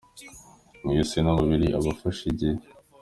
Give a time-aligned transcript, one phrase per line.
[0.83, 2.55] mu Isi n’umubiri aba afashe igihe